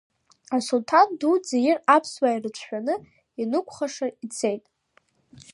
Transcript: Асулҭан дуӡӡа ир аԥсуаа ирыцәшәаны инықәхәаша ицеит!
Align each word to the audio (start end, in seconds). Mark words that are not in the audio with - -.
Асулҭан 0.55 1.07
дуӡӡа 1.19 1.57
ир 1.69 1.77
аԥсуаа 1.95 2.35
ирыцәшәаны 2.35 2.95
инықәхәаша 3.41 4.07
ицеит! 4.25 4.63